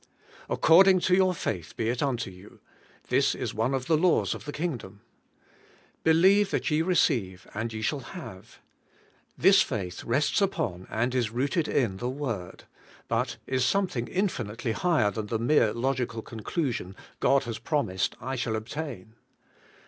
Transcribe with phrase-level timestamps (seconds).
[0.49, 2.59] 'According to your faith be it unto you:'
[3.11, 5.01] this is one of the laws of the kingdom.
[6.03, 8.57] 'Believe that ye receive, and ye shall have.'
[9.37, 12.63] This faith rests upon, and is rooted in the Word;
[13.07, 18.55] but is something infinitely higher than the mere logical conclusion: God has promised, I shall
[18.55, 19.13] obtain.